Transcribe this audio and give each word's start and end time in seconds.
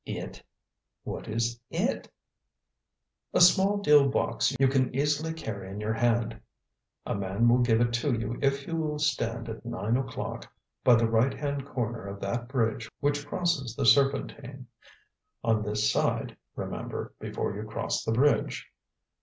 "It? 0.03 0.41
What 1.03 1.27
is 1.27 1.59
'It'?" 1.69 2.09
"A 3.35 3.39
small 3.39 3.77
deal 3.77 4.09
box 4.09 4.55
you 4.59 4.67
can 4.67 4.95
easily 4.95 5.31
carry 5.31 5.69
in 5.69 5.79
your 5.79 5.93
hand. 5.93 6.41
A 7.05 7.13
man 7.13 7.47
will 7.47 7.59
give 7.59 7.79
it 7.81 7.93
to 8.01 8.15
you 8.17 8.39
if 8.41 8.65
you 8.65 8.75
will 8.77 8.97
stand 8.97 9.47
at 9.47 9.63
nine 9.63 9.97
o'clock 9.97 10.51
by 10.83 10.95
the 10.95 11.07
right 11.07 11.35
hand 11.35 11.67
corner 11.67 12.07
of 12.07 12.19
that 12.21 12.47
bridge 12.47 12.89
which 12.99 13.27
crosses 13.27 13.75
the 13.75 13.85
Serpentine. 13.85 14.65
On 15.43 15.61
this 15.61 15.91
side, 15.91 16.35
remember, 16.55 17.13
before 17.19 17.55
you 17.55 17.61
cross 17.61 18.03
the 18.03 18.11
bridge. 18.11 18.71